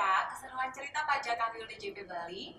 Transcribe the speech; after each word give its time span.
Kerja, 0.00 0.32
keseruan 0.32 0.72
cerita 0.72 1.04
pajak 1.04 1.36
Kanwil 1.36 1.68
DJP 1.68 2.08
Bali. 2.08 2.56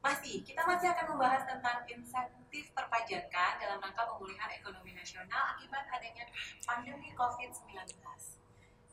Masih, 0.00 0.40
kita 0.40 0.64
masih 0.64 0.88
akan 0.88 1.04
membahas 1.12 1.44
tentang 1.44 1.84
insentif 1.84 2.72
perpajakan 2.72 3.60
dalam 3.60 3.76
rangka 3.76 4.08
pemulihan 4.08 4.48
ekonomi 4.48 4.96
nasional 4.96 5.52
akibat 5.52 5.84
adanya 5.92 6.24
pandemi 6.64 7.12
COVID-19. 7.12 7.76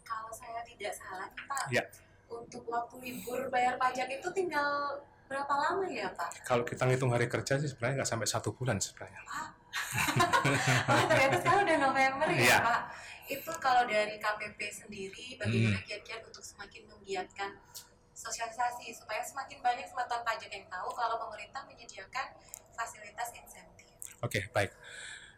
Kalau 0.04 0.28
saya 0.28 0.60
tidak 0.68 0.92
salah, 0.92 1.32
Pak, 1.32 1.72
Ya. 1.72 1.88
untuk 2.28 2.68
waktu 2.68 3.00
libur 3.00 3.48
bayar 3.48 3.80
pajak 3.80 4.12
itu 4.12 4.28
tinggal 4.36 5.00
berapa 5.32 5.48
lama 5.56 5.88
ya, 5.88 6.12
Pak? 6.12 6.44
Kalau 6.44 6.68
kita 6.68 6.84
ngitung 6.84 7.16
hari 7.16 7.32
kerja 7.32 7.64
sih 7.64 7.72
sebenarnya 7.72 8.04
nggak 8.04 8.12
sampai 8.12 8.28
satu 8.28 8.52
bulan 8.52 8.76
sebenarnya. 8.76 9.24
Wah, 9.24 9.56
ternyata 11.16 11.36
sekarang 11.40 11.64
udah 11.64 11.78
November 11.80 12.28
ya, 12.28 12.44
Iya. 12.44 12.58
Pak. 12.60 12.82
Itu 13.30 13.54
kalau 13.62 13.86
dari 13.86 14.18
KPP 14.18 14.60
sendiri, 14.74 15.38
bagaimana 15.38 15.78
kiat-kiat 15.86 16.26
untuk 16.26 16.42
semakin 16.42 16.90
menggiatkan 16.90 17.54
sosialisasi 18.20 18.92
supaya 18.92 19.24
semakin 19.24 19.64
banyak 19.64 19.88
sematon 19.88 20.20
pajak 20.28 20.52
yang 20.52 20.68
tahu 20.68 20.92
kalau 20.92 21.16
pemerintah 21.24 21.64
menyediakan 21.70 22.36
fasilitas 22.76 23.32
insentif. 23.32 23.88
Oke, 24.20 24.52
baik. 24.52 24.76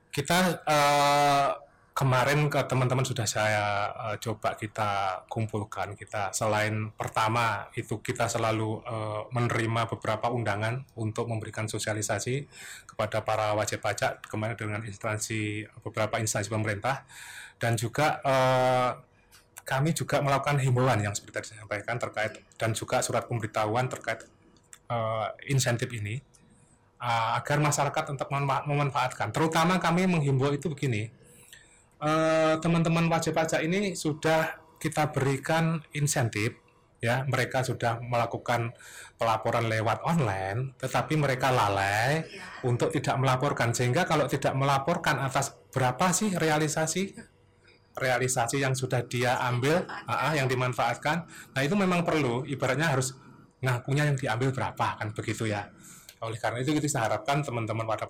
Kita 0.09 0.37
eh, 0.65 1.49
kemarin 1.91 2.49
ke 2.49 2.57
teman-teman 2.65 3.05
sudah 3.05 3.29
saya 3.29 3.93
eh, 3.93 4.17
coba 4.17 4.57
kita 4.57 5.23
kumpulkan. 5.29 5.93
Kita 5.93 6.33
selain 6.33 6.89
pertama 6.97 7.69
itu 7.77 8.01
kita 8.01 8.25
selalu 8.25 8.81
eh, 8.81 9.21
menerima 9.29 9.91
beberapa 9.91 10.33
undangan 10.33 10.81
untuk 10.97 11.29
memberikan 11.29 11.69
sosialisasi 11.69 12.49
kepada 12.89 13.21
para 13.21 13.53
wajib 13.53 13.83
pajak 13.85 14.25
kemarin 14.25 14.57
dengan 14.57 14.81
instansi 14.81 15.69
beberapa 15.85 16.17
instansi 16.17 16.49
pemerintah 16.49 17.05
dan 17.61 17.77
juga 17.77 18.17
eh, 18.25 18.91
kami 19.61 19.93
juga 19.93 20.19
melakukan 20.25 20.57
himbauan 20.57 20.99
yang 21.05 21.13
seperti 21.13 21.37
tadi 21.37 21.47
saya 21.53 21.59
sampaikan 21.63 22.01
terkait 22.01 22.41
dan 22.57 22.73
juga 22.73 23.05
surat 23.05 23.29
pemberitahuan 23.29 23.85
terkait 23.85 24.25
eh, 24.89 25.27
insentif 25.53 25.87
ini 25.93 26.17
uh, 27.01 27.37
agar 27.41 27.57
masyarakat 27.57 28.13
untuk 28.13 28.29
memanfa- 28.29 28.65
memanfaatkan. 28.69 29.33
Terutama 29.33 29.81
kami 29.81 30.05
menghimbau 30.05 30.53
itu 30.53 30.69
begini, 30.69 31.09
teman-teman 32.61 33.05
wajib 33.09 33.37
pajak 33.37 33.61
ini 33.61 33.93
sudah 33.93 34.57
kita 34.81 35.13
berikan 35.13 35.85
insentif, 35.93 36.57
ya 36.97 37.25
mereka 37.29 37.61
sudah 37.61 38.01
melakukan 38.01 38.73
pelaporan 39.21 39.69
lewat 39.69 40.01
online, 40.01 40.73
tetapi 40.81 41.13
mereka 41.17 41.53
lalai 41.53 42.25
untuk 42.65 42.89
tidak 42.89 43.21
melaporkan 43.21 43.73
sehingga 43.73 44.09
kalau 44.09 44.25
tidak 44.25 44.53
melaporkan 44.57 45.21
atas 45.21 45.53
berapa 45.69 46.09
sih 46.09 46.33
realisasi 46.33 47.13
realisasi 48.01 48.57
yang 48.57 48.73
sudah 48.73 49.05
dia 49.05 49.37
ambil, 49.45 49.85
ah, 50.09 50.33
yang 50.33 50.49
dimanfaatkan, 50.49 51.29
nah 51.53 51.61
itu 51.61 51.77
memang 51.77 52.01
perlu, 52.01 52.41
ibaratnya 52.49 52.89
harus 52.89 53.13
ngakunya 53.61 54.09
yang 54.09 54.17
diambil 54.17 54.49
berapa 54.49 54.97
kan 54.97 55.13
begitu 55.13 55.45
ya. 55.45 55.69
Oleh 56.21 56.37
karena 56.37 56.61
itu 56.61 56.73
kita 56.73 57.01
harapkan 57.01 57.45
teman-teman 57.45 57.85
pada 57.85 58.05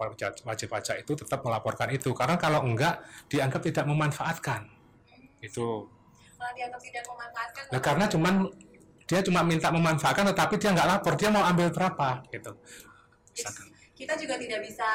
wajib 0.47 0.67
pajak 0.71 1.03
itu 1.03 1.11
tetap 1.15 1.43
melaporkan 1.43 1.91
itu, 1.91 2.15
karena 2.15 2.39
kalau 2.39 2.63
enggak 2.63 3.03
dianggap 3.27 3.59
tidak 3.63 3.83
memanfaatkan. 3.87 4.67
Itu. 5.43 5.91
Dianggap 6.39 6.81
tidak 6.81 7.03
memanfaatkan. 7.07 7.63
Nah 7.71 7.79
karena 7.83 8.05
cuman 8.07 8.33
dia 9.07 9.19
cuma 9.23 9.43
minta 9.43 9.67
memanfaatkan, 9.71 10.27
tetapi 10.31 10.55
dia 10.55 10.71
nggak 10.71 10.87
lapor, 10.87 11.13
dia 11.19 11.27
mau 11.31 11.43
ambil 11.43 11.67
berapa 11.71 12.23
gitu. 12.31 12.51
Misalkan 13.31 13.67
kita 13.95 14.17
juga 14.17 14.35
tidak 14.39 14.59
bisa 14.65 14.87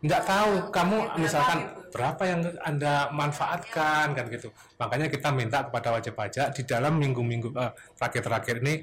nggak 0.00 0.22
tahu 0.24 0.52
eh, 0.56 0.62
kamu 0.72 0.96
misalkan 1.20 1.58
berapa 1.92 2.22
yang 2.24 2.40
anda 2.64 3.12
manfaatkan 3.12 4.16
kan 4.16 4.24
gitu. 4.32 4.48
Makanya 4.80 5.12
kita 5.12 5.28
minta 5.34 5.66
kepada 5.68 5.92
wajib 5.92 6.16
pajak 6.16 6.56
di 6.56 6.62
dalam 6.64 6.96
minggu-minggu 6.96 7.52
eh, 7.52 7.72
terakhir-terakhir 8.00 8.64
ini 8.64 8.74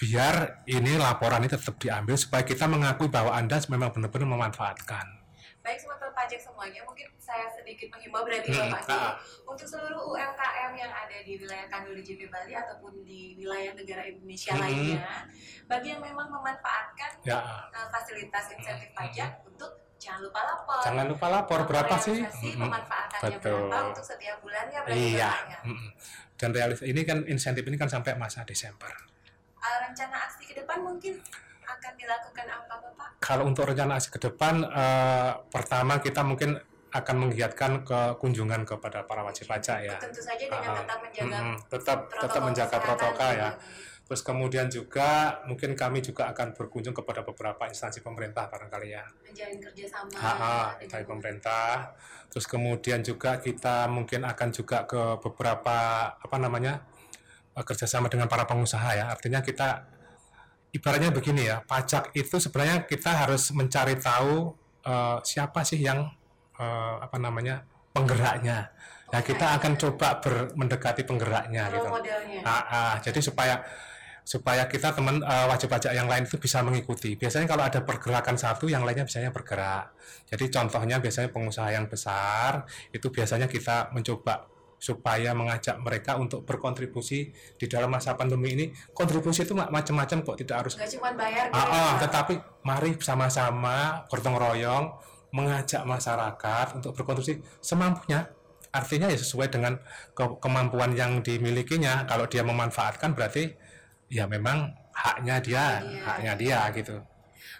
biar 0.00 0.64
ini 0.66 0.96
laporan 0.96 1.44
ini 1.44 1.52
tetap 1.52 1.76
diambil 1.76 2.16
supaya 2.16 2.42
kita 2.42 2.64
mengakui 2.64 3.12
bahwa 3.12 3.36
anda 3.36 3.60
memang 3.68 3.92
benar-benar 3.92 4.26
memanfaatkan. 4.26 5.06
Baik 5.60 5.76
semua 5.76 6.00
pajak 6.20 6.40
semuanya 6.40 6.80
mungkin 6.84 7.08
saya 7.16 7.48
sedikit 7.48 7.88
menghimbau 7.92 8.24
berarti 8.24 8.52
Hmm, 8.52 8.68
Bapak 8.72 8.92
ah. 8.92 9.12
untuk 9.48 9.64
seluruh 9.64 10.04
UMKM 10.12 10.72
yang 10.76 10.92
ada 10.92 11.16
di 11.24 11.40
wilayah 11.40 11.64
Kanwil 11.72 11.96
DJP 12.00 12.28
Bali 12.28 12.52
ataupun 12.52 13.00
di 13.08 13.40
wilayah 13.40 13.72
negara 13.72 14.04
Indonesia 14.04 14.52
Hmm. 14.52 14.62
lainnya 14.62 15.24
bagi 15.64 15.88
yang 15.96 16.02
memang 16.04 16.28
memanfaatkan 16.28 17.10
ya. 17.24 17.40
uh, 17.72 17.88
fasilitas 17.88 18.52
insentif 18.52 18.92
pajak 18.92 19.40
untuk 19.48 19.80
jangan 20.00 20.20
lupa 20.24 20.40
lapor 20.48 20.80
jangan 20.80 21.06
lupa 21.12 21.26
lapor 21.28 21.60
berapa 21.68 21.94
sih 22.00 22.18
pemanfaatannya 22.56 23.36
Betul. 23.36 23.68
berapa 23.68 23.92
untuk 23.92 24.04
setiap 24.08 24.36
bulannya 24.40 24.78
iya 24.96 25.30
ya? 25.36 25.60
Mm-mm. 25.68 25.90
dan 26.40 26.50
realis 26.56 26.80
ini 26.80 27.04
kan 27.04 27.28
insentif 27.28 27.62
ini 27.68 27.76
kan 27.76 27.92
sampai 27.92 28.16
masa 28.16 28.42
Desember 28.48 28.90
Uh, 29.60 29.76
rencana 29.84 30.24
aksi 30.24 30.48
ke 30.48 30.56
depan 30.56 30.80
mungkin 30.80 31.20
akan 31.68 31.92
dilakukan 32.00 32.48
apa 32.48 32.80
Bapak? 32.80 33.20
kalau 33.20 33.44
untuk 33.44 33.68
rencana 33.68 34.00
aksi 34.00 34.08
ke 34.08 34.16
depan 34.16 34.64
eh, 34.64 35.30
pertama 35.52 36.00
kita 36.00 36.24
mungkin 36.24 36.56
akan 36.90 37.16
menggiatkan 37.26 37.86
ke 37.86 38.00
kunjungan 38.18 38.66
kepada 38.66 39.06
para 39.06 39.22
wajib 39.22 39.46
pajak 39.46 39.78
ya 39.86 39.94
Tentu 39.98 40.18
saja 40.18 40.42
dengan 40.42 40.74
Ah, 40.74 40.76
tetap 40.82 40.98
menjaga 41.02 41.26
Mm-mm, 41.38 41.54
tetap 41.70 41.98
tetap 42.10 42.18
protokol 42.18 42.42
menjaga 42.50 42.68
kesehatan 42.70 42.86
protokol 42.98 43.30
ya. 43.38 43.50
Terus 44.10 44.22
kemudian 44.26 44.66
juga 44.66 45.38
mungkin 45.46 45.78
kami 45.78 46.02
juga 46.02 46.26
akan 46.34 46.50
berkunjung 46.58 46.90
kepada 46.90 47.22
beberapa 47.22 47.62
instansi 47.70 48.02
pemerintah 48.02 48.50
barangkali 48.50 48.88
ya. 48.90 49.06
menjalin 49.22 49.58
kerjasama 49.62 50.10
Ha, 50.18 50.30
dengan 50.74 50.90
dari 50.90 51.04
pemerintah. 51.06 51.94
Terus 52.26 52.46
kemudian 52.50 53.06
juga 53.06 53.38
kita 53.38 53.86
mungkin 53.86 54.26
akan 54.26 54.48
juga 54.50 54.82
ke 54.90 55.22
beberapa 55.22 55.78
apa 56.10 56.36
namanya 56.42 56.82
eh, 57.54 57.62
kerjasama 57.62 58.10
dengan 58.10 58.26
para 58.26 58.50
pengusaha 58.50 58.98
ya. 58.98 59.06
Artinya 59.14 59.46
kita 59.46 59.86
ibaratnya 60.74 61.14
begini 61.14 61.46
ya, 61.46 61.62
pajak 61.62 62.10
itu 62.18 62.34
sebenarnya 62.42 62.90
kita 62.90 63.14
harus 63.14 63.54
mencari 63.54 63.94
tahu 63.94 64.58
eh, 64.82 65.18
siapa 65.22 65.62
sih 65.62 65.78
yang 65.78 66.10
eh, 66.60 66.94
apa 67.00 67.16
namanya 67.16 67.64
penggeraknya. 67.90 68.68
Nah 69.10 69.20
kita 69.24 69.58
akan 69.58 69.72
coba 69.74 70.22
ber- 70.22 70.52
mendekati 70.54 71.02
penggeraknya 71.02 71.66
role 71.66 71.74
gitu. 71.74 71.88
modelnya. 71.90 72.40
Ah, 72.46 72.62
ah, 72.70 72.94
jadi 73.02 73.18
supaya 73.18 73.64
supaya 74.22 74.68
kita 74.70 74.94
teman 74.94 75.18
eh, 75.18 75.46
wajib 75.50 75.66
pajak 75.66 75.90
yang 75.90 76.06
lain 76.06 76.28
itu 76.28 76.38
bisa 76.38 76.62
mengikuti. 76.62 77.18
Biasanya 77.18 77.50
kalau 77.50 77.66
ada 77.66 77.82
pergerakan 77.82 78.38
satu, 78.38 78.70
yang 78.70 78.86
lainnya 78.86 79.02
biasanya 79.02 79.34
bergerak. 79.34 79.90
Jadi 80.30 80.44
contohnya 80.46 81.02
biasanya 81.02 81.34
pengusaha 81.34 81.74
yang 81.74 81.90
besar 81.90 82.62
itu 82.94 83.10
biasanya 83.10 83.50
kita 83.50 83.90
mencoba 83.90 84.46
supaya 84.80 85.36
mengajak 85.36 85.76
mereka 85.82 86.16
untuk 86.16 86.40
berkontribusi 86.48 87.28
di 87.58 87.66
dalam 87.68 87.90
masa 87.92 88.16
pandemi 88.16 88.56
ini. 88.56 88.66
Kontribusi 88.96 89.44
itu 89.44 89.52
ma- 89.52 89.68
macam-macam 89.68 90.24
kok, 90.24 90.36
tidak 90.40 90.56
harus. 90.64 90.72
Nggak 90.78 90.90
cuma 90.96 91.10
bayar 91.12 91.44
Ah, 91.50 91.58
gitu 91.58 91.68
ah, 91.68 91.76
ya. 91.76 92.00
tetapi 92.06 92.34
mari 92.64 92.90
sama-sama 93.02 94.06
gotong 94.08 94.38
royong 94.40 94.84
mengajak 95.30 95.82
masyarakat 95.82 96.66
untuk 96.76 96.92
berkontribusi 96.92 97.38
semampunya. 97.58 98.26
Artinya 98.70 99.10
ya 99.10 99.18
sesuai 99.18 99.50
dengan 99.50 99.82
ke- 100.14 100.38
kemampuan 100.38 100.94
yang 100.94 101.18
dimilikinya. 101.20 102.06
Kalau 102.06 102.30
dia 102.30 102.46
memanfaatkan 102.46 103.18
berarti 103.18 103.50
ya 104.06 104.26
memang 104.26 104.70
haknya 104.94 105.42
dia, 105.42 105.64
Iya. 105.82 106.02
haknya 106.06 106.32
dia 106.38 106.58
gitu. 106.74 106.94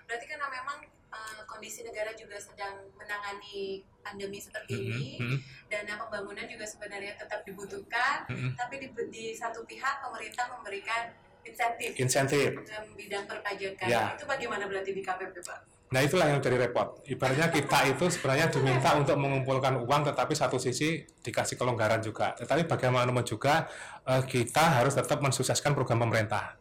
Berarti 0.06 0.26
karena 0.26 0.46
memang 0.46 0.78
uh, 1.10 1.42
kondisi 1.46 1.82
negara 1.82 2.14
juga 2.14 2.38
sedang 2.38 2.86
menangani 2.94 3.82
pandemi 4.00 4.38
seperti 4.38 4.74
Mm-mm, 4.74 4.90
ini, 4.90 5.10
mm-mm, 5.18 5.38
dana 5.66 5.94
pembangunan 5.98 6.46
juga 6.46 6.64
sebenarnya 6.64 7.14
tetap 7.18 7.42
dibutuhkan, 7.42 8.26
mm-mm. 8.26 8.54
tapi 8.54 8.78
di, 8.78 8.88
di 9.10 9.24
satu 9.34 9.62
pihak 9.66 10.02
pemerintah 10.02 10.46
memberikan 10.50 11.10
insentif 11.40 11.90
Insentif. 11.96 12.50
dalam 12.66 12.90
bidang 12.94 13.24
perpajakan. 13.26 13.86
Ya. 13.88 14.14
Itu 14.14 14.26
bagaimana 14.26 14.66
berarti 14.66 14.90
di 14.92 15.02
KPP 15.02 15.34
Pak? 15.42 15.60
Nah 15.90 16.06
itulah 16.06 16.30
yang 16.30 16.38
jadi 16.38 16.54
repot. 16.54 17.02
Ibaratnya 17.02 17.50
kita 17.50 17.90
itu 17.90 18.06
sebenarnya 18.06 18.46
diminta 18.46 18.94
untuk 18.94 19.18
mengumpulkan 19.18 19.74
uang, 19.74 20.06
tetapi 20.06 20.38
satu 20.38 20.54
sisi 20.54 21.02
dikasih 21.02 21.58
kelonggaran 21.58 21.98
juga. 21.98 22.30
Tetapi 22.38 22.70
bagaimanapun 22.70 23.26
juga 23.26 23.66
eh, 24.06 24.22
kita 24.22 24.78
harus 24.78 24.94
tetap 24.94 25.18
mensukseskan 25.18 25.74
program 25.74 26.06
pemerintah. 26.06 26.54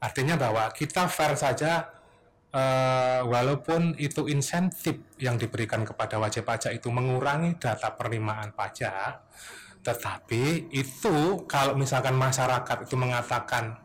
Artinya 0.00 0.40
bahwa 0.40 0.64
kita 0.72 1.12
fair 1.12 1.36
saja, 1.36 1.92
eh, 2.56 3.20
walaupun 3.20 4.00
itu 4.00 4.24
insentif 4.32 4.96
yang 5.20 5.36
diberikan 5.36 5.84
kepada 5.84 6.16
wajib 6.16 6.48
pajak 6.48 6.72
itu 6.72 6.88
mengurangi 6.88 7.60
data 7.60 7.92
penerimaan 7.92 8.56
pajak, 8.56 9.28
tetapi 9.84 10.72
itu 10.72 11.44
kalau 11.44 11.76
misalkan 11.76 12.16
masyarakat 12.16 12.88
itu 12.88 12.96
mengatakan 12.96 13.76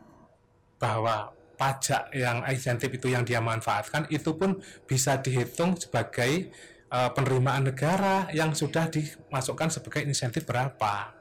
bahwa 0.80 1.35
pajak 1.56 2.12
yang 2.12 2.44
insentif 2.46 2.92
itu 2.92 3.10
yang 3.10 3.24
dia 3.24 3.40
manfaatkan 3.40 4.06
itu 4.12 4.36
pun 4.36 4.60
bisa 4.84 5.16
dihitung 5.18 5.74
sebagai 5.80 6.52
eh, 6.92 7.10
penerimaan 7.16 7.72
negara 7.72 8.28
yang 8.36 8.52
sudah 8.52 8.92
dimasukkan 8.92 9.72
sebagai 9.72 10.04
insentif 10.04 10.44
berapa 10.44 11.16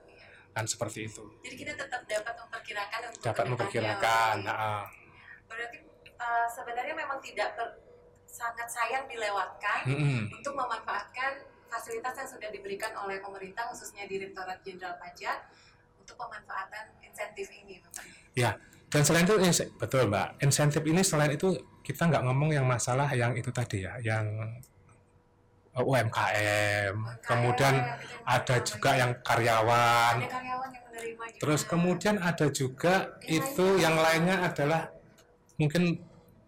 kan 0.56 0.64
seperti 0.64 1.12
itu 1.12 1.24
Jadi 1.44 1.56
kita 1.68 1.74
tetap 1.76 2.08
dapat 2.08 2.36
memperkirakan 2.40 3.00
untuk 3.12 3.24
dapat 3.28 3.46
memperkirakan 3.52 4.36
nah, 4.48 4.88
Berarti 5.52 5.78
uh, 6.16 6.48
sebenarnya 6.48 6.96
memang 6.96 7.20
tidak 7.20 7.60
per- 7.60 7.76
sangat 8.24 8.68
sayang 8.68 9.04
dilewatkan 9.08 9.88
mm-mm. 9.88 10.20
untuk 10.32 10.56
memanfaatkan 10.56 11.44
fasilitas 11.72 12.16
yang 12.20 12.30
sudah 12.30 12.50
diberikan 12.52 12.92
oleh 13.00 13.24
pemerintah 13.24 13.68
khususnya 13.72 14.08
Direktorat 14.08 14.60
Jenderal 14.64 15.00
Pajak 15.00 15.48
untuk 16.00 16.16
pemanfaatan 16.20 17.00
insentif 17.00 17.48
ini, 17.52 17.80
Bapak. 17.80 18.06
Dan 18.92 19.02
selain 19.04 19.26
itu 19.26 19.36
betul 19.76 20.08
mbak. 20.08 20.40
Insentif 20.40 20.82
ini 20.86 21.02
selain 21.02 21.34
itu 21.34 21.52
kita 21.82 22.08
nggak 22.10 22.24
ngomong 22.26 22.54
yang 22.54 22.66
masalah 22.66 23.10
yang 23.12 23.34
itu 23.36 23.50
tadi 23.52 23.84
ya 23.86 23.98
yang 24.02 24.26
uh, 25.76 25.84
UMKM 25.84 26.96
kemudian 27.22 27.76
gitu, 27.76 28.24
ada 28.26 28.56
juga 28.64 28.92
yang 28.96 29.12
karyawan. 29.22 30.16
Ada 30.24 30.30
karyawan 30.32 30.70
yang 30.72 30.84
menerima 30.88 31.24
terus 31.42 31.62
kemudian 31.68 32.16
ada 32.18 32.48
juga 32.50 33.20
itu 33.28 33.78
yang 33.78 34.00
lainnya 34.00 34.48
adalah 34.48 34.88
mungkin 35.60 36.00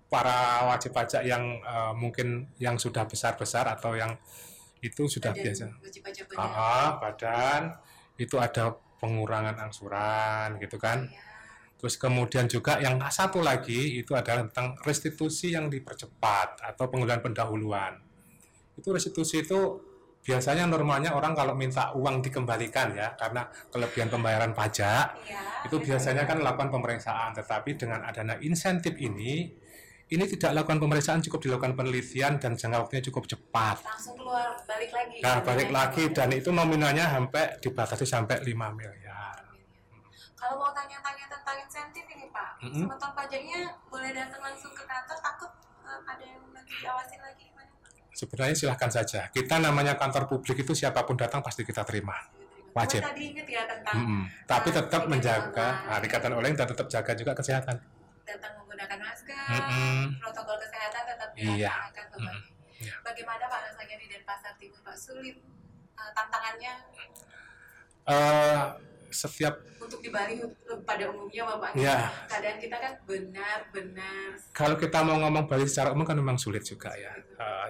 para 0.07 0.63
wajib 0.71 0.95
pajak 0.95 1.27
yang 1.27 1.43
uh, 1.67 1.91
mungkin 1.91 2.47
yang 2.63 2.79
sudah 2.79 3.03
besar-besar 3.03 3.67
atau 3.67 3.91
yang 3.93 4.15
itu 4.79 5.09
sudah 5.09 5.35
Badan 5.35 5.43
biasa. 5.43 5.65
wajib 5.83 6.01
pajak 6.05 6.25
Ah, 6.31 6.47
badan. 6.47 6.55
ah, 6.55 6.89
badan. 7.01 7.61
Itu 8.15 8.35
ada 8.39 8.71
pengurangan 8.97 9.59
angsuran 9.59 10.57
gitu 10.63 10.79
kan. 10.79 11.05
Iya. 11.11 11.26
Terus 11.77 11.95
kemudian 12.01 12.49
juga 12.49 12.81
yang 12.81 12.97
satu 13.07 13.45
lagi 13.45 14.01
itu 14.01 14.17
adalah 14.17 14.49
tentang 14.49 14.73
restitusi 14.81 15.53
yang 15.53 15.69
dipercepat 15.69 16.65
atau 16.73 16.89
penggunaan 16.89 17.21
pendahuluan. 17.21 18.01
Itu 18.73 18.89
restitusi 18.93 19.45
itu 19.45 19.77
biasanya 20.27 20.67
normalnya 20.67 21.15
orang 21.15 21.31
kalau 21.37 21.55
minta 21.55 21.95
uang 21.95 22.19
dikembalikan 22.19 22.91
ya 22.91 23.15
karena 23.15 23.47
kelebihan 23.71 24.11
pembayaran 24.11 24.51
pajak 24.51 25.15
Iya, 25.23 25.39
itu 25.71 25.79
biasanya 25.79 26.27
kan 26.27 26.43
lakukan 26.43 26.67
pemeriksaan 26.67 27.31
tetapi 27.31 27.79
dengan 27.79 28.03
adanya 28.03 28.35
insentif 28.43 28.99
ini 28.99 29.47
ini 30.07 30.23
tidak 30.27 30.51
lakukan 30.63 30.83
pemeriksaan 30.83 31.19
cukup 31.23 31.39
dilakukan 31.47 31.79
penelitian 31.79 32.39
dan 32.39 32.55
jangka 32.55 32.87
waktunya 32.87 33.03
cukup 33.11 33.27
cepat. 33.27 33.83
langsung 33.83 34.15
keluar 34.15 34.55
balik 34.63 34.91
lagi. 34.95 35.19
Nah, 35.19 35.43
balik 35.43 35.69
lagi 35.71 36.03
dan 36.15 36.31
itu 36.31 36.47
nominalnya 36.55 37.11
sampai 37.11 37.59
dibatasi 37.59 38.07
sampai 38.07 38.39
5 38.39 38.71
miliar. 38.71 39.06
Kalau 40.37 40.55
mau 40.55 40.69
tanya-tanya 40.69 41.25
tentang 41.27 41.57
insentif 41.57 42.05
ini 42.05 42.29
Pak, 42.29 42.61
Mm-mm. 42.61 42.85
semeton 42.85 43.11
pajaknya 43.11 43.59
boleh 43.87 44.11
datang 44.11 44.37
langsung 44.39 44.69
ke 44.69 44.83
kantor, 44.83 45.17
takut 45.17 45.51
eh, 45.81 45.99
ada 46.05 46.23
yang 46.23 46.41
nanti 46.47 46.73
diawasin 46.75 47.19
lagi 47.19 47.41
gimana? 47.43 47.71
Sebenarnya 48.11 48.55
silahkan 48.55 48.91
saja. 48.91 49.21
Kita 49.27 49.57
namanya 49.57 49.93
kantor 49.93 50.25
publik 50.27 50.57
itu 50.57 50.73
siapa 50.73 51.01
pun 51.01 51.13
datang 51.15 51.41
pasti 51.41 51.61
kita 51.61 51.81
terima. 51.81 52.13
Wajib. 52.71 53.01
Cuma 53.01 53.09
tadi 53.09 53.23
ingat 53.31 53.47
ya 53.47 53.63
tentang 53.65 53.95
Mm-mm. 53.97 54.23
Tapi 54.45 54.67
Ah, 54.67 54.73
tetap 54.75 55.01
ikatan 55.01 55.09
menjaga, 55.09 55.67
nah, 55.83 55.97
ikatan 55.99 56.31
online 56.31 56.53
dan 56.55 56.67
tetap 56.67 56.87
jaga 56.87 57.11
juga 57.13 57.33
kesehatan. 57.33 57.77
datang 58.23 58.53
menggunakan 58.57 58.99
masker, 58.99 59.47
Mm-mm. 59.49 60.19
protokol 60.19 60.57
kesehatan 60.59 61.01
tetap 61.07 61.29
Iya. 61.33 61.71
dilaksanakan. 61.73 62.05
Mm-mm. 62.13 62.37
Iya. 62.77 62.93
Bagaimana 63.01 63.43
Pak 63.43 63.59
rasanya 63.65 63.95
di 63.95 64.05
Denpasar 64.05 64.53
Timur 64.55 64.79
Pak? 64.83 64.93
Sulit 64.93 65.37
eh, 65.95 66.11
tantangannya 66.13 66.73
Eh, 68.07 68.63
setiap 69.09 69.63
untuk 69.87 70.03
di 70.03 70.11
Bali 70.11 70.43
eh, 70.43 70.51
pada 70.83 71.07
umumnya 71.07 71.43
Bapak. 71.47 71.71
Iya. 71.79 72.11
Keadaan 72.27 72.57
kita 72.59 72.75
kan 72.75 72.93
benar-benar 73.07 74.29
kalau 74.51 74.75
kita 74.75 74.99
mau 74.99 75.15
ngomong 75.23 75.47
Bali 75.47 75.63
secara 75.63 75.95
umum 75.95 76.03
kan 76.03 76.19
memang 76.19 76.35
sulit 76.35 76.67
juga 76.67 76.91
ya. 76.99 77.15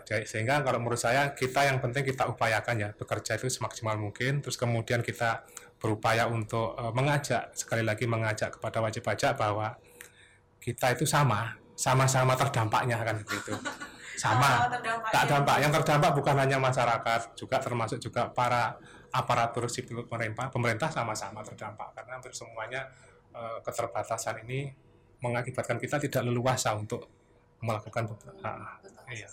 Jadi 0.01 0.25
sehingga 0.25 0.66
kalau 0.66 0.81
menurut 0.81 0.98
saya 0.98 1.36
kita 1.38 1.68
yang 1.68 1.78
penting 1.78 2.07
kita 2.07 2.25
upayakan 2.25 2.75
ya 2.80 2.89
bekerja 2.98 3.38
itu 3.38 3.54
semaksimal 3.54 4.01
mungkin. 4.01 4.42
Terus 4.42 4.57
kemudian 4.57 5.06
kita 5.06 5.45
berupaya 5.78 6.25
untuk 6.25 6.74
eh, 6.74 6.92
mengajak 6.92 7.54
sekali 7.54 7.86
lagi 7.86 8.10
mengajak 8.10 8.57
kepada 8.57 8.81
wajib 8.81 9.06
pajak 9.06 9.38
bahwa 9.38 9.78
kita 10.57 10.98
itu 10.98 11.06
sama, 11.06 11.54
sama-sama 11.78 12.34
terdampaknya 12.34 12.98
kan 12.98 13.22
begitu. 13.22 13.54
Sama. 14.18 14.66
tak 15.13 15.30
dampak 15.30 15.62
yang 15.62 15.69
terdampak 15.69 16.10
bukan 16.18 16.42
hanya 16.42 16.57
masyarakat 16.57 17.38
juga 17.38 17.62
termasuk 17.62 18.01
juga 18.01 18.25
para 18.34 18.74
aparatur 19.12 19.69
sipil 19.71 20.04
pemerintah 20.06 20.51
pemerintah 20.51 20.89
sama-sama 20.92 21.44
terdampak 21.44 21.95
karena 21.95 22.19
hampir 22.19 22.33
semuanya 22.36 22.88
eh, 23.31 23.59
keterbatasan 23.63 24.44
ini 24.48 24.71
mengakibatkan 25.21 25.81
kita 25.81 25.98
tidak 25.98 26.30
leluasa 26.30 26.77
untuk 26.77 27.09
melakukan 27.62 28.06
ah, 28.45 28.77
Betul, 28.77 29.01
iya. 29.09 29.25
ya. 29.25 29.30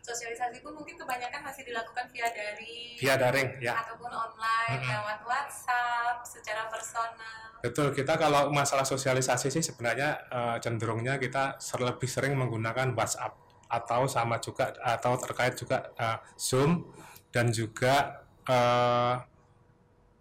Sosialisasi 0.00 0.64
pun 0.64 0.72
mungkin 0.72 0.96
kebanyakan 0.96 1.42
masih 1.44 1.68
dilakukan 1.68 2.08
via 2.08 2.28
dari 2.32 2.96
via 2.96 3.14
daring 3.18 3.60
ya 3.60 3.76
ataupun 3.76 4.08
online 4.08 4.80
Mm-mm. 4.80 4.88
lewat 4.88 5.20
WhatsApp 5.26 6.24
secara 6.24 6.64
personal. 6.70 7.44
betul 7.60 7.90
kita 7.90 8.14
kalau 8.20 8.52
masalah 8.52 8.86
sosialisasi 8.86 9.52
sih 9.52 9.64
sebenarnya 9.64 10.16
eh, 10.32 10.56
cenderungnya 10.64 11.20
kita 11.20 11.60
lebih 11.82 12.08
sering 12.08 12.38
menggunakan 12.38 12.94
WhatsApp 12.96 13.36
atau 13.66 14.06
sama 14.06 14.38
juga 14.38 14.70
atau 14.80 15.18
terkait 15.18 15.58
juga 15.58 15.92
eh, 15.98 16.18
Zoom 16.38 16.88
dan 17.34 17.50
juga 17.52 18.25
eh, 18.46 19.14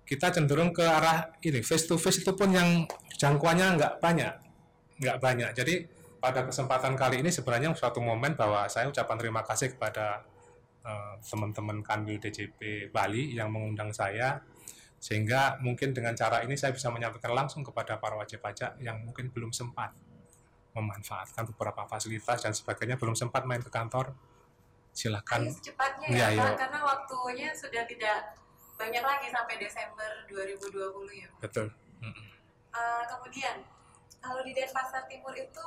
kita 0.05 0.27
cenderung 0.29 0.69
ke 0.69 0.85
arah 0.85 1.33
ini 1.41 1.65
face 1.65 1.89
to 1.89 1.97
face 1.97 2.21
itu 2.21 2.33
pun 2.37 2.53
yang 2.53 2.85
jangkauannya 3.17 3.77
nggak 3.77 3.93
banyak 4.01 4.33
nggak 5.01 5.17
banyak. 5.19 5.51
Jadi 5.57 5.75
pada 6.21 6.47
kesempatan 6.47 6.97
kali 6.97 7.21
ini 7.21 7.29
sebenarnya 7.29 7.75
suatu 7.77 8.01
momen 8.01 8.33
bahwa 8.33 8.65
saya 8.65 8.89
ucapan 8.89 9.17
terima 9.19 9.41
kasih 9.45 9.75
kepada 9.77 10.23
eh, 10.85 11.13
teman-teman 11.25 11.81
Kanwil 11.85 12.21
DJP 12.21 12.89
Bali 12.89 13.35
yang 13.35 13.51
mengundang 13.51 13.91
saya 13.93 14.41
sehingga 15.05 15.61
mungkin 15.61 15.93
dengan 15.93 16.17
cara 16.17 16.41
ini 16.41 16.57
saya 16.57 16.73
bisa 16.73 16.89
menyampaikan 16.89 17.35
langsung 17.35 17.61
kepada 17.61 18.01
para 18.01 18.17
wajib 18.17 18.41
pajak 18.41 18.79
yang 18.81 19.05
mungkin 19.05 19.29
belum 19.29 19.53
sempat 19.53 19.93
memanfaatkan 20.73 21.45
beberapa 21.53 21.85
fasilitas 21.85 22.41
dan 22.41 22.57
sebagainya 22.57 22.97
belum 22.97 23.13
sempat 23.13 23.45
main 23.45 23.61
ke 23.61 23.69
kantor 23.69 24.17
silahkan 24.95 25.43
secepatnya 25.51 26.07
Iya, 26.07 26.17
ya, 26.17 26.27
iya. 26.31 26.41
Pak, 26.41 26.53
karena 26.55 26.79
waktunya 26.81 27.49
sudah 27.51 27.83
tidak 27.83 28.17
banyak 28.75 29.03
lagi 29.03 29.27
sampai 29.27 29.55
Desember 29.59 30.11
2020 30.31 30.71
ya. 31.11 31.29
betul. 31.43 31.67
Eh, 32.75 33.03
kemudian 33.07 33.55
kalau 34.19 34.41
di 34.43 34.51
Denpasar 34.51 35.03
Timur 35.07 35.31
itu 35.31 35.63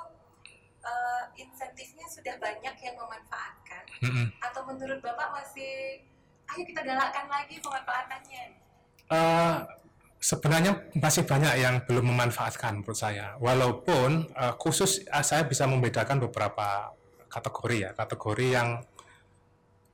eh, 0.80 1.24
insentifnya 1.36 2.04
sudah 2.08 2.34
banyak 2.36 2.74
yang 2.74 2.96
memanfaatkan 2.96 3.84
Mm-mm. 4.04 4.26
atau 4.40 4.60
menurut 4.64 5.00
Bapak 5.00 5.28
masih 5.32 6.00
ayo 6.48 6.62
kita 6.64 6.80
galakkan 6.80 7.28
lagi 7.28 7.60
pemanfaatannya. 7.60 8.44
Eh, 9.08 9.56
sebenarnya 10.20 10.72
masih 10.96 11.24
banyak 11.24 11.54
yang 11.60 11.74
belum 11.88 12.12
memanfaatkan 12.12 12.80
menurut 12.80 12.96
saya. 12.96 13.36
Walaupun 13.40 14.28
eh, 14.28 14.54
khusus 14.60 15.04
eh, 15.04 15.24
saya 15.24 15.48
bisa 15.48 15.64
membedakan 15.64 16.20
beberapa 16.20 16.92
kategori 17.28 17.76
ya. 17.88 17.90
Kategori 17.96 18.46
yang 18.52 18.68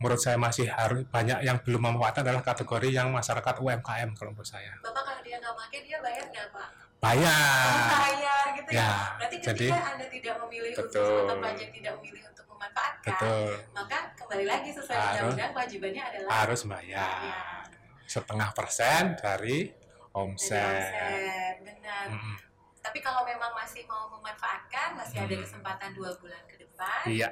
menurut 0.05 0.21
saya 0.21 0.37
masih 0.37 0.69
harus 0.69 1.01
banyak 1.09 1.41
yang 1.41 1.57
belum 1.59 1.81
memanfaatkan 1.81 2.21
adalah 2.21 2.45
kategori 2.45 2.93
yang 2.93 3.09
masyarakat 3.09 3.55
UMKM 3.57 4.13
kalau 4.13 4.31
menurut 4.31 4.45
saya. 4.45 4.77
Bapak 4.79 5.01
kalau 5.03 5.21
dia 5.25 5.41
nggak 5.41 5.57
pakai 5.57 5.81
dia 5.81 5.97
bayar 5.99 6.25
nggak 6.29 6.47
Pak? 6.53 6.69
Oh, 6.69 7.01
Bayar. 7.03 7.89
bayar 7.91 8.45
gitu 8.55 8.69
ya. 8.71 8.81
Ya, 8.81 8.93
Berarti 9.17 9.37
ketika 9.39 9.49
jadi- 9.51 9.71
Anda 9.73 10.07
tidak 10.07 10.35
memilih 10.41 10.71
untuk 10.73 10.85
Betul. 10.87 11.09
semeton 11.11 11.39
pajak 11.39 11.69
tidak 11.71 11.93
memilih 11.97 12.23
untuk 12.27 12.47
memanfaatkan, 12.47 13.09
Betul. 13.11 13.49
maka 13.73 13.99
kembali 14.15 14.45
lagi 14.45 14.71
sesuai 14.73 14.97
undang-undang 14.97 15.51
kewajibannya 15.53 16.03
adalah 16.03 16.29
Harus 16.35 16.61
bayar. 16.65 17.09
bayar. 17.19 17.65
Setengah 18.05 18.49
persen 18.53 19.03
dari 19.17 19.69
Dari 19.69 20.13
omset. 20.15 20.61
omset, 20.61 21.57
benar. 21.63 22.05
Mm-mm. 22.09 22.37
Tapi 22.79 22.99
kalau 23.01 23.25
memang 23.25 23.53
masih 23.53 23.85
mau 23.85 24.05
memanfaatkan, 24.11 24.93
masih 24.95 25.17
ada 25.19 25.35
Hmm. 25.35 25.43
kesempatan 25.43 25.91
dua 25.93 26.13
bulan 26.15 26.41
ke 26.47 26.57
depan 26.59 27.01
Iya, 27.07 27.29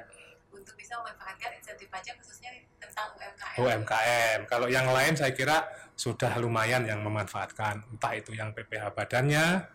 untuk 0.53 0.77
bisa 0.77 0.95
memanfaatkan 1.01 1.49
insentif 1.57 1.89
pajak 1.89 2.15
khususnya 2.21 2.53
tentang 2.77 3.09
UMKM. 3.17 3.55
UMKM. 3.59 4.39
Kalau 4.45 4.67
yang 4.69 4.87
lain 4.93 5.17
saya 5.17 5.33
kira 5.33 5.65
sudah 5.97 6.37
lumayan 6.37 6.85
yang 6.85 7.01
memanfaatkan, 7.01 7.83
entah 7.89 8.13
itu 8.13 8.37
yang 8.37 8.53
PPH 8.53 8.93
badannya 8.93 9.65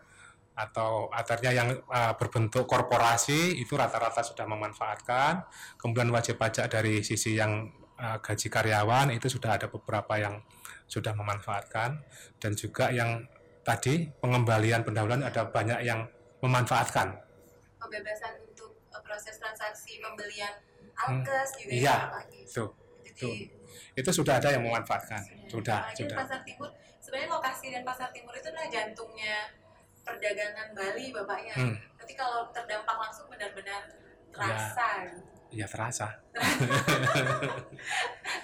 atau 0.59 1.07
atarnya 1.15 1.51
yang 1.55 1.69
uh, 1.87 2.13
berbentuk 2.19 2.67
korporasi 2.67 3.63
itu 3.63 3.79
rata-rata 3.79 4.19
sudah 4.23 4.43
memanfaatkan. 4.43 5.47
Kemudian 5.79 6.11
wajib 6.11 6.35
pajak 6.35 6.67
dari 6.67 6.99
sisi 6.99 7.39
yang 7.39 7.71
uh, 7.95 8.19
gaji 8.19 8.47
karyawan 8.51 9.15
itu 9.15 9.31
sudah 9.31 9.55
ada 9.55 9.71
beberapa 9.71 10.19
yang 10.19 10.43
sudah 10.89 11.15
memanfaatkan 11.15 12.03
dan 12.41 12.51
juga 12.59 12.91
yang 12.91 13.23
tadi 13.63 14.09
pengembalian 14.19 14.83
pendahuluan 14.83 15.23
ada 15.23 15.47
banyak 15.47 15.79
yang 15.87 16.03
memanfaatkan. 16.43 17.15
Pembebasan 17.79 18.43
untuk 18.43 18.75
uh, 18.91 18.99
proses 18.99 19.39
transaksi 19.39 20.03
pembelian 20.03 20.51
alkes 20.99 21.49
juga 21.59 21.71
Iya, 21.71 21.83
ya, 21.83 21.95
Pak. 22.11 22.23
Itu 22.35 22.63
Jadi 23.03 23.31
itu 23.99 24.11
sudah 24.15 24.39
ada 24.39 24.49
yang 24.55 24.63
memanfaatkan. 24.63 25.19
Sudah, 25.51 25.83
Apalagi 25.83 25.99
sudah. 25.99 26.17
Pasar 26.23 26.39
Timur, 26.47 26.69
sebenarnya 27.03 27.29
lokasi 27.35 27.65
dan 27.73 27.83
Pasar 27.83 28.09
Timur 28.15 28.33
itu 28.35 28.47
adalah 28.47 28.69
jantungnya 28.71 29.35
perdagangan 30.07 30.67
Bali, 30.71 31.05
Bapaknya. 31.11 31.55
Hmm. 31.59 31.75
Nanti 31.99 32.13
kalau 32.15 32.47
terdampak 32.55 32.95
langsung 32.95 33.27
benar-benar 33.27 33.81
terasa. 34.31 34.87
Ya 35.49 35.65
terasa. 35.65 36.07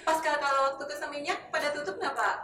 Pas 0.06 0.18
kalau, 0.18 0.38
kalau 0.42 0.60
waktu 0.72 0.84
ke 0.84 0.96
Seminyak 0.98 1.38
pada 1.54 1.70
tutup 1.70 1.96
nggak 2.02 2.14
Pak? 2.18 2.36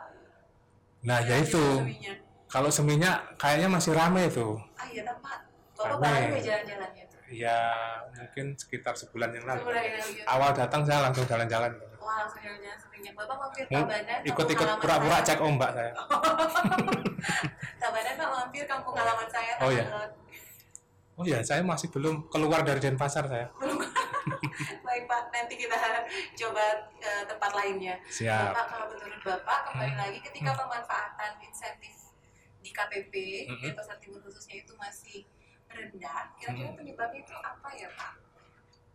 Nah, 1.03 1.19
ya 1.27 1.43
di 1.43 1.51
itu. 1.51 1.65
Seminyak. 1.83 2.19
Kalau 2.53 2.69
seminyak 2.69 3.17
kayaknya 3.41 3.69
masih 3.73 3.97
ramai 3.97 4.29
itu. 4.29 4.61
Ah 4.77 4.85
iya 4.93 5.09
Pak. 5.09 5.39
Baru 5.73 5.97
ya 6.05 6.39
jalan-jalannya. 6.39 7.02
Ya, 7.33 7.59
mungkin 8.13 8.53
sekitar 8.55 8.93
sebulan 8.93 9.33
yang 9.33 9.49
lalu. 9.49 9.65
Sebulan 9.65 9.83
yang 9.83 9.97
lalu 9.97 10.13
ya. 10.21 10.25
Awal 10.29 10.51
datang 10.53 10.83
saya 10.85 11.01
langsung 11.01 11.25
jalan-jalan. 11.25 11.73
Wah 11.97 12.15
langsung 12.21 12.41
jalan-jalan 12.45 12.79
Seminyak. 12.79 13.15
Bapak 13.17 13.37
mampir 13.41 13.65
Tabanan. 13.67 14.21
Ikut-ikut 14.23 14.69
pura-pura 14.79 15.19
cek 15.25 15.41
ombak 15.41 15.71
saya. 15.73 15.93
Tabanan 17.81 18.15
Pak 18.15 18.29
mampir 18.31 18.65
kampung 18.69 18.95
halaman 18.95 19.29
saya. 19.33 19.53
Oh, 19.59 19.71
iya. 19.73 19.85
tanggal 19.89 20.09
Oh 21.13 21.25
ya, 21.29 21.45
saya 21.45 21.61
masih 21.61 21.93
belum 21.93 22.25
keluar 22.33 22.65
dari 22.65 22.81
Denpasar 22.81 23.29
saya. 23.29 23.47
Baik 24.87 25.05
Pak, 25.05 25.23
nanti 25.29 25.55
kita 25.61 25.77
coba 26.41 26.65
ke 26.97 27.13
tempat 27.29 27.51
lainnya. 27.53 27.95
Siap. 28.09 28.55
Bapak, 28.55 28.67
kalau 28.71 28.87
menurut 28.93 29.21
Bapak, 29.21 29.59
kembali 29.71 29.93
Hmm. 29.93 30.01
lagi 30.01 30.19
ketika 30.25 30.51
Hmm. 30.57 30.61
pemanfaatan 30.65 31.33
insentif 31.45 31.95
di 32.65 32.71
KPP, 32.73 33.13
Hmm. 33.45 33.61
di 33.61 33.71
Pasar 33.77 33.97
Timur 34.01 34.25
khususnya 34.25 34.63
itu 34.63 34.73
masih 34.79 35.27
rendah, 35.73 36.31
kira-kira 36.39 36.69
Hmm. 36.71 36.79
penyebabnya 36.79 37.21
itu 37.25 37.35
apa 37.37 37.69
ya 37.75 37.89
Pak? 37.97 38.13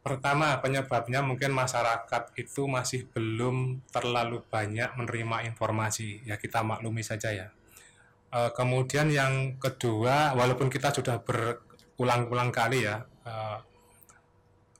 Pertama, 0.07 0.55
penyebabnya 0.63 1.19
mungkin 1.19 1.51
masyarakat 1.51 2.31
itu 2.39 2.63
masih 2.63 3.11
belum 3.11 3.83
terlalu 3.91 4.39
banyak 4.47 4.95
menerima 4.95 5.43
informasi. 5.51 6.23
Ya 6.23 6.39
kita 6.39 6.63
maklumi 6.63 7.03
saja 7.03 7.35
ya. 7.35 7.51
Eh, 8.31 8.51
kemudian 8.55 9.11
yang 9.11 9.59
kedua, 9.59 10.31
walaupun 10.31 10.71
kita 10.71 10.95
sudah 10.95 11.19
berulang-ulang 11.23 12.51
kali 12.55 12.87
ya 12.87 13.03
eh, 13.03 13.59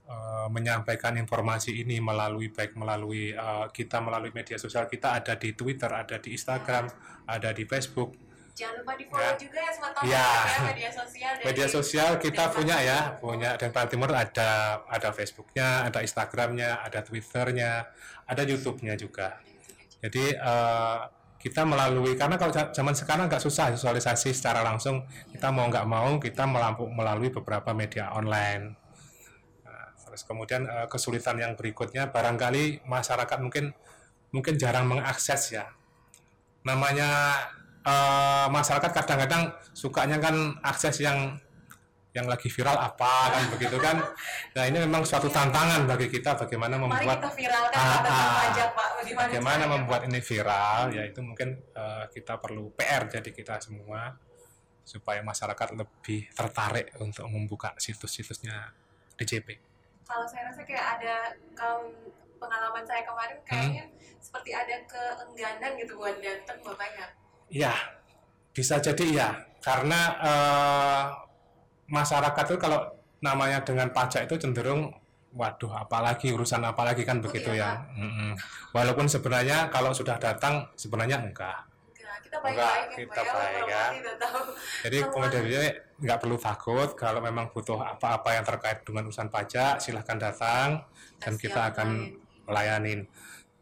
eh, 0.08 0.46
menyampaikan 0.48 1.16
informasi 1.20 1.76
ini 1.84 2.00
melalui 2.00 2.48
baik 2.48 2.72
melalui 2.76 3.32
eh, 3.36 3.66
kita 3.72 4.00
melalui 4.00 4.32
media 4.32 4.56
sosial 4.56 4.88
kita 4.88 5.12
ada 5.20 5.36
di 5.36 5.52
Twitter, 5.52 5.92
ada 5.92 6.16
di 6.16 6.32
Instagram, 6.32 6.88
ada 7.28 7.52
di 7.52 7.68
Facebook. 7.68 8.27
Jangan 8.58 8.74
lupa 8.82 8.92
di 8.98 9.04
follow 9.06 9.22
Ya. 9.22 9.32
juga 9.38 9.58
ya 9.62 9.70
Smart 9.70 9.94
Ya. 10.02 10.28
ya 10.50 10.58
media 10.66 10.90
sosial 10.90 11.32
dari 11.38 11.46
Media 11.46 11.66
sosial 11.70 12.10
kita 12.18 12.42
Denpasar 12.50 12.56
punya 12.58 12.76
ya, 12.82 12.98
punya 13.22 13.50
Denpasar 13.54 13.86
Timur 13.86 14.10
ada 14.10 14.50
ada 14.82 15.08
Facebooknya, 15.14 15.86
ada 15.86 16.02
Instagramnya, 16.02 16.82
ada 16.82 16.98
Twitternya, 17.06 17.86
ada 18.26 18.42
YouTube-nya 18.42 18.98
juga. 18.98 19.38
Jadi 20.02 20.34
eh, 20.34 21.00
kita 21.38 21.62
melalui 21.62 22.18
karena 22.18 22.34
kalau 22.34 22.50
za- 22.50 22.74
zaman 22.74 22.98
sekarang 22.98 23.30
nggak 23.30 23.38
susah 23.38 23.70
visualisasi 23.70 24.34
secara 24.34 24.66
langsung 24.66 25.06
kita 25.30 25.54
mau 25.54 25.70
nggak 25.70 25.86
mau 25.86 26.18
kita 26.18 26.42
melampu 26.50 26.90
melalui 26.90 27.30
beberapa 27.30 27.70
media 27.70 28.10
online. 28.10 28.74
Nah, 29.62 29.86
terus 30.02 30.26
kemudian 30.26 30.66
eh, 30.66 30.86
kesulitan 30.90 31.38
yang 31.38 31.54
berikutnya 31.54 32.10
barangkali 32.10 32.82
masyarakat 32.90 33.38
mungkin 33.38 33.70
mungkin 34.34 34.58
jarang 34.58 34.90
mengakses 34.90 35.54
ya. 35.54 35.70
Namanya 36.66 37.38
eh, 37.88 38.46
masyarakat 38.52 38.90
kadang-kadang 38.92 39.42
sukanya 39.72 40.20
kan 40.20 40.36
akses 40.60 41.00
yang 41.00 41.40
yang 42.16 42.24
lagi 42.24 42.48
viral 42.48 42.74
apa 42.74 43.36
kan 43.36 43.44
begitu 43.52 43.76
kan. 43.78 43.96
Nah 44.56 44.64
ini 44.64 44.80
memang 44.82 45.04
suatu 45.04 45.28
tantangan 45.28 45.84
bagi 45.86 46.08
kita 46.08 46.34
bagaimana 46.34 46.80
Mari 46.80 47.04
membuat 47.04 47.18
kita 47.20 47.32
viralkan 47.36 47.78
Ah, 47.78 48.00
ah. 48.00 48.32
pajak 48.48 48.68
Pak. 48.72 48.88
Bagaimana, 48.98 49.28
bagaimana 49.28 49.64
membuat 49.68 50.00
ini 50.08 50.18
viral 50.24 50.82
ya 50.90 51.02
itu 51.04 51.20
mungkin 51.20 51.48
eh, 51.56 52.04
kita 52.10 52.40
perlu 52.40 52.72
PR 52.74 53.06
jadi 53.06 53.30
kita 53.30 53.60
semua 53.60 54.16
supaya 54.88 55.20
masyarakat 55.20 55.76
lebih 55.76 56.32
tertarik 56.32 56.96
untuk 56.96 57.28
membuka 57.28 57.76
situs-situsnya 57.76 58.72
DJP. 59.20 59.60
Kalau 60.08 60.24
saya 60.24 60.48
rasa 60.48 60.64
kayak 60.64 60.86
ada 60.96 61.36
kalau 61.52 61.92
pengalaman 62.40 62.80
saya 62.88 63.04
kemarin 63.04 63.36
kayaknya 63.44 63.84
seperti 64.16 64.56
ada 64.56 64.80
keengganan 64.88 65.76
gitu 65.76 65.92
buat 66.00 66.16
datang 66.24 66.56
Bapaknya. 66.64 67.12
Ya, 67.48 67.72
bisa 68.52 68.76
jadi 68.80 69.06
ya 69.08 69.28
karena 69.64 70.00
eh, 70.20 71.04
masyarakat 71.88 72.44
itu 72.52 72.58
kalau 72.60 72.80
namanya 73.18 73.64
dengan 73.66 73.90
pajak 73.90 74.30
itu 74.30 74.38
cenderung 74.38 74.94
waduh 75.34 75.70
apalagi 75.74 76.32
urusan 76.32 76.64
apalagi 76.64 77.04
kan 77.04 77.20
Oh, 77.20 77.24
begitu 77.28 77.52
iya, 77.52 77.76
ya. 77.76 78.00
Mm-mm. 78.00 78.30
Walaupun 78.72 79.10
sebenarnya 79.10 79.68
kalau 79.68 79.92
sudah 79.92 80.16
datang 80.16 80.68
sebenarnya 80.78 81.20
enggak. 81.20 81.68
Enggak, 81.92 82.16
kita 82.24 82.36
baik-baik 82.40 82.56
Enggak, 82.56 82.74
ya, 82.74 82.96
kita 82.96 83.22
ya, 83.22 83.32
baik, 83.34 83.64
ya. 83.68 83.84
Jadi 84.88 84.98
pengendalinya 85.12 85.62
nggak 85.98 86.18
perlu 86.22 86.36
takut 86.40 86.88
kalau 86.96 87.20
memang 87.20 87.50
butuh 87.52 87.76
apa-apa 87.76 88.40
yang 88.40 88.44
terkait 88.46 88.78
dengan 88.86 89.04
urusan 89.10 89.28
pajak 89.28 89.82
silahkan 89.82 90.16
datang 90.16 90.68
dan 91.20 91.32
kita 91.36 91.74
akan 91.74 91.88
Pak. 92.48 92.48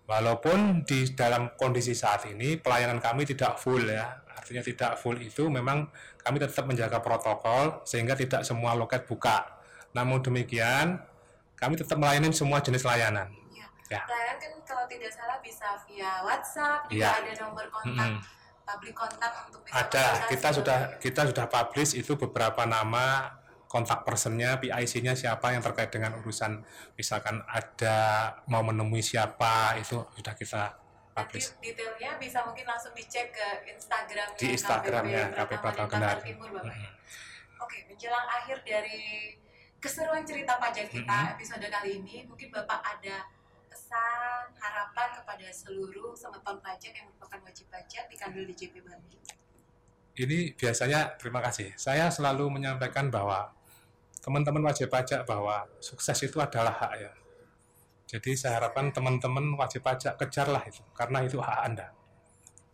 Walaupun 0.06 0.86
di 0.86 1.02
dalam 1.18 1.50
kondisi 1.58 1.90
saat 1.90 2.30
ini 2.30 2.54
pelayanan 2.62 3.02
kami 3.02 3.26
tidak 3.26 3.58
full 3.58 3.82
ya, 3.82 4.22
artinya 4.38 4.62
tidak 4.62 4.94
full 5.02 5.18
itu 5.18 5.50
memang 5.50 5.90
kami 6.22 6.38
tetap 6.38 6.62
menjaga 6.62 7.02
protokol 7.02 7.82
sehingga 7.82 8.14
tidak 8.14 8.46
semua 8.46 8.78
loket 8.78 9.02
buka. 9.02 9.42
Namun 9.98 10.22
demikian 10.22 11.02
kami 11.58 11.74
tetap 11.74 11.98
melayani 11.98 12.30
semua 12.30 12.62
jenis 12.62 12.86
layanan. 12.86 13.26
Iya. 13.50 13.66
Ya. 13.90 14.02
Pelayanan 14.06 14.36
kan 14.38 14.52
kalau 14.62 14.84
tidak 14.86 15.10
salah 15.10 15.38
bisa 15.42 15.74
via 15.90 16.22
WhatsApp, 16.22 16.86
juga 16.86 17.02
Iya. 17.02 17.10
ada 17.26 17.32
nomor 17.42 17.66
kontak, 17.66 18.06
Mm-mm. 18.06 18.22
public 18.62 18.94
kontak 18.94 19.30
untuk 19.42 19.60
bisa 19.66 19.74
Ada, 19.74 20.04
kita 20.30 20.48
sudah 20.54 20.78
kita 21.02 21.20
sudah 21.34 21.46
publish 21.50 21.98
itu 21.98 22.14
beberapa 22.14 22.62
nama 22.62 23.34
kontak 23.66 24.06
personnya, 24.06 24.58
PIC-nya 24.62 25.18
siapa 25.18 25.52
yang 25.52 25.62
terkait 25.62 25.90
dengan 25.90 26.14
urusan 26.18 26.62
misalkan 26.94 27.42
ada 27.50 27.98
mau 28.46 28.62
menemui 28.62 29.02
siapa 29.02 29.74
itu 29.78 30.02
sudah 30.14 30.34
kita 30.34 30.62
Nanti 31.16 31.40
publish 31.40 31.48
detailnya 31.64 32.20
bisa 32.20 32.44
mungkin 32.44 32.68
langsung 32.68 32.92
dicek 32.92 33.32
ke 33.32 33.48
Instagramnya 33.72 34.36
di 34.36 34.46
Instagramnya 34.52 35.22
KPP 35.32 35.64
Kendari. 35.88 36.22
Timur 36.28 36.50
Bapak. 36.60 36.76
Oke, 37.56 37.88
menjelang 37.88 38.26
akhir 38.28 38.60
dari 38.68 39.32
keseruan 39.80 40.28
cerita 40.28 40.60
pajak 40.60 40.92
kita 40.92 41.08
Mm-mm. 41.08 41.34
episode 41.40 41.66
kali 41.72 42.04
ini, 42.04 42.28
mungkin 42.28 42.52
Bapak 42.52 42.84
ada 42.84 43.24
pesan, 43.72 44.52
harapan 44.60 45.08
kepada 45.16 45.46
seluruh 45.52 46.12
semeton 46.12 46.60
pajak 46.60 46.92
yang 46.92 47.06
merupakan 47.08 47.40
wajib 47.48 47.66
pajak 47.72 48.04
di 48.12 48.16
Kanwil 48.20 48.44
DJP 48.52 48.84
Bali. 48.84 49.16
Ini 50.16 50.56
biasanya 50.56 51.20
terima 51.20 51.44
kasih. 51.44 51.76
Saya 51.76 52.08
selalu 52.08 52.48
menyampaikan 52.48 53.12
bahwa 53.12 53.52
teman-teman 54.24 54.64
wajib 54.64 54.88
pajak 54.88 55.28
bahwa 55.28 55.68
sukses 55.76 56.16
itu 56.24 56.40
adalah 56.40 56.72
hak 56.72 56.92
ya. 56.96 57.12
Jadi 58.08 58.32
saya 58.32 58.62
harapkan 58.62 58.88
teman-teman 58.96 59.52
wajib 59.60 59.84
pajak 59.84 60.16
kejarlah 60.16 60.64
itu 60.64 60.80
karena 60.96 61.20
itu 61.20 61.36
hak 61.36 61.58
Anda. 61.68 61.92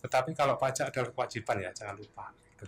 Tetapi 0.07 0.39
kalau 0.39 0.55
pajak 0.55 0.95
adalah 0.95 1.11
kewajiban 1.11 1.57
ya 1.67 1.71
jangan 1.75 1.99
lupa. 1.99 2.31
Gitu. 2.55 2.65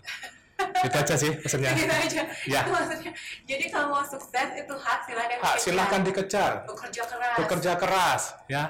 itu 0.55 0.97
aja 0.97 1.15
sih 1.19 1.33
pesannya. 1.39 1.71
Gitu 1.71 1.95
aja. 1.95 2.23
Ya. 2.51 2.61
Itu 2.67 2.71
maksudnya. 2.75 3.13
Jadi 3.47 3.65
kalau 3.71 3.87
mau 3.95 4.03
sukses 4.03 4.49
itu 4.59 4.75
hak 4.75 4.99
silahkan 5.07 5.39
Hak 5.39 5.57
silahkan 5.63 6.01
dikejar. 6.03 6.53
bekerja 6.67 7.03
keras. 7.07 7.37
Bekerja 7.39 7.73
keras 7.79 8.23
ya. 8.51 8.65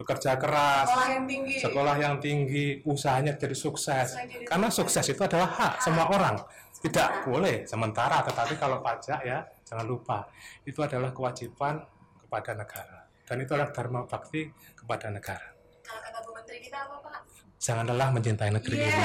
Bekerja 0.00 0.32
keras. 0.34 0.88
Sekolah 0.88 1.08
yang 1.12 1.24
tinggi. 1.26 1.54
Sekolah 1.60 1.94
yang 1.94 2.16
tinggi, 2.16 2.66
usahanya 2.82 3.36
jadi 3.36 3.52
sukses. 3.52 4.16
Jadi 4.16 4.48
Karena 4.48 4.72
sukses. 4.72 5.04
itu 5.04 5.20
adalah 5.20 5.44
hak 5.46 5.74
semua 5.78 6.08
orang. 6.08 6.40
Tidak 6.72 7.28
boleh 7.28 7.62
sementara, 7.62 8.24
tetapi 8.24 8.56
kalau 8.56 8.80
pajak 8.80 9.20
ya 9.20 9.44
jangan 9.62 9.84
lupa 9.84 10.24
itu 10.64 10.80
adalah 10.80 11.12
kewajiban 11.12 11.84
kepada 12.18 12.56
negara 12.56 12.98
dan 13.22 13.36
itu 13.36 13.52
adalah 13.52 13.68
dharma 13.68 14.00
bakti 14.02 14.48
kepada 14.72 15.12
negara. 15.12 15.44
Kalau 15.84 16.00
kata 16.00 16.18
Bu 16.20 16.30
Menteri 16.32 16.58
kita 16.58 16.80
apa 16.80 16.96
Pak? 16.98 17.20
Jangan 17.60 17.84
lelah 17.84 18.08
mencintai 18.08 18.48
negeri 18.50 18.76
Iya. 18.78 18.88
ini. 18.88 19.04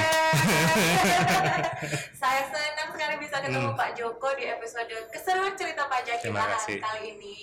Saya 2.16 2.42
senang 2.46 2.88
sekali 2.90 3.14
bisa 3.18 3.36
ketemu 3.38 3.68
Hmm. 3.68 3.76
Pak 3.76 3.90
Joko 3.92 4.28
di 4.32 4.44
episode 4.46 4.96
keseruan 5.10 5.52
cerita 5.52 5.84
pajak 5.84 6.16
kita 6.16 6.24
Terima 6.24 6.40
hari 6.40 6.56
kasih. 6.56 6.78
kali 6.80 7.00
ini. 7.12 7.36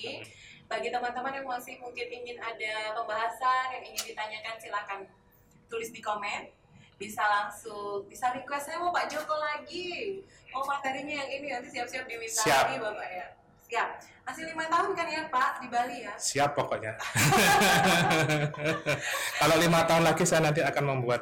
Bagi 0.74 0.90
teman-teman 0.90 1.38
yang 1.38 1.46
masih 1.46 1.78
mungkin 1.78 2.10
ingin 2.10 2.34
ada 2.42 2.98
pembahasan 2.98 3.78
yang 3.78 3.94
ingin 3.94 4.10
ditanyakan 4.10 4.58
silakan 4.58 5.00
tulis 5.70 5.94
di 5.94 6.02
komen. 6.02 6.50
Bisa 6.98 7.22
langsung 7.22 8.10
bisa 8.10 8.34
request 8.34 8.74
saya 8.74 8.82
mau 8.82 8.90
Pak 8.90 9.06
Joko 9.06 9.38
lagi. 9.38 10.26
Mau 10.50 10.66
materinya 10.66 11.22
yang 11.22 11.30
ini 11.30 11.48
nanti 11.54 11.70
siap-siap 11.70 12.10
diminta 12.10 12.42
Siap. 12.42 12.74
lagi 12.74 12.82
Bapak 12.82 13.06
ya. 13.06 13.28
Siap. 13.70 13.90
Masih 14.26 14.44
lima 14.50 14.66
tahun 14.66 14.92
kan 14.98 15.08
ya 15.14 15.22
Pak 15.30 15.52
di 15.62 15.68
Bali 15.70 15.98
ya. 16.10 16.14
Siap 16.18 16.58
pokoknya. 16.58 16.98
kalau 19.46 19.56
lima 19.62 19.86
tahun 19.86 20.10
lagi 20.10 20.26
saya 20.26 20.42
nanti 20.50 20.66
akan 20.66 20.98
membuat 20.98 21.22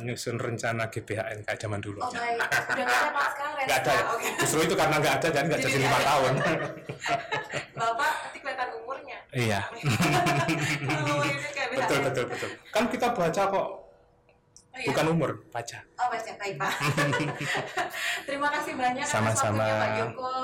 nyusun 0.00 0.36
rencana 0.40 0.88
GBHN 0.88 1.44
kayak 1.44 1.58
zaman 1.60 1.78
dulu. 1.78 2.00
Oh 2.00 2.10
baik. 2.10 2.40
Udah 2.40 2.84
nggak 2.84 3.00
ada 3.12 3.22
sekarang 3.30 3.52
Nggak 3.64 3.78
ada. 3.84 3.92
Justru 4.42 4.60
itu 4.64 4.74
karena 4.74 4.96
nggak 4.98 5.14
ada 5.20 5.28
jadi 5.30 5.46
nggak 5.46 5.60
Jadi 5.62 5.78
lima 5.78 5.98
tahun. 6.00 6.32
Bapak 7.78 8.12
nanti 8.24 8.38
kelihatan 8.40 8.68
umurnya. 8.82 9.18
iya. 9.30 9.60
Kayak 11.54 11.68
betul 11.78 11.98
betul 12.06 12.24
betul. 12.30 12.50
Kan 12.70 12.84
kita 12.90 13.06
baca 13.12 13.42
kok 13.46 13.68
Oh, 14.74 14.82
iya? 14.82 14.90
bukan 14.90 15.06
umur, 15.14 15.30
baca. 15.54 15.78
Oh, 16.02 16.10
baik, 16.10 16.34
baik, 16.34 16.58
Pak. 16.58 16.72
Terima 18.26 18.50
kasih 18.50 18.74
banyak 18.74 19.06
atas 19.06 19.14
Sama-sama. 19.14 19.62
waktunya 19.62 19.78
Pak 19.78 19.90
Joko. 20.02 20.34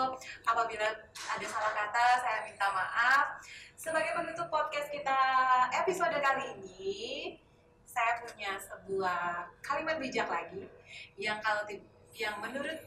Apabila 0.47 0.87
ada 1.11 1.47
salah 1.51 1.73
kata, 1.75 2.07
saya 2.23 2.39
minta 2.47 2.67
maaf. 2.71 3.27
Sebagai 3.75 4.15
penutup 4.15 4.47
podcast 4.47 4.87
kita 4.87 5.19
episode 5.83 6.15
kali 6.15 6.47
ini, 6.63 6.95
saya 7.91 8.23
punya 8.23 8.55
sebuah 8.63 9.51
kalimat 9.67 9.99
bijak 9.99 10.31
lagi 10.31 10.71
yang 11.19 11.43
kalau 11.43 11.67
yang 12.15 12.39
menurut 12.39 12.79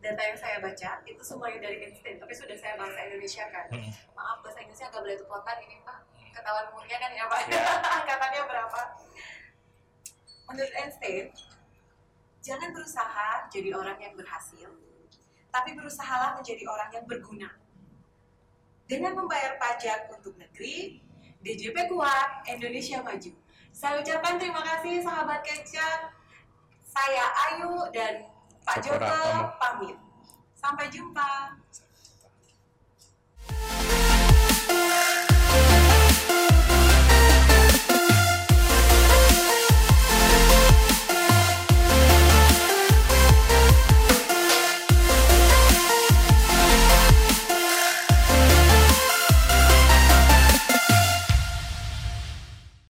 data 0.00 0.22
yang 0.22 0.38
saya 0.38 0.56
baca 0.60 0.90
itu 1.04 1.22
semuanya 1.24 1.68
dari 1.68 1.88
Einstein, 1.88 2.16
tapi 2.20 2.32
sudah 2.32 2.56
saya 2.56 2.76
bahasa 2.80 3.00
Indonesia 3.04 3.44
kan. 3.52 3.66
Mm. 3.72 3.92
Maaf 4.16 4.38
bahasa 4.44 4.58
Indonesia 4.64 4.86
agak 4.88 5.02
belepotan 5.04 5.56
ini 5.64 5.76
Pak. 5.84 5.98
Ketahuan 6.36 6.66
umurnya 6.72 6.96
kan 7.00 7.10
ya 7.12 7.24
Pak. 7.28 7.40
Ya. 7.48 7.64
Angkatannya 8.00 8.42
berapa? 8.44 8.80
Menurut 10.46 10.72
Einstein, 10.78 11.26
jangan 12.44 12.70
berusaha 12.70 13.28
jadi 13.50 13.70
orang 13.74 13.98
yang 13.98 14.14
berhasil, 14.14 14.68
tapi 15.50 15.70
berusahalah 15.74 16.38
menjadi 16.38 16.64
orang 16.70 16.90
yang 16.94 17.04
berguna. 17.08 17.50
Dengan 18.86 19.18
membayar 19.18 19.58
pajak 19.58 20.06
untuk 20.14 20.38
negeri, 20.38 21.02
DJP 21.42 21.90
kuat, 21.90 22.46
Indonesia 22.46 23.02
maju. 23.02 23.45
Saya 23.76 24.00
ucapkan 24.00 24.40
terima 24.40 24.64
kasih 24.64 25.04
sahabat 25.04 25.44
Kecap. 25.44 26.08
Saya 26.80 27.28
Ayu 27.52 27.76
dan 27.92 28.24
Pak 28.64 28.80
Joko 28.80 29.52
pamit. 29.60 29.92
Sampai 30.56 30.88
jumpa. 30.88 31.52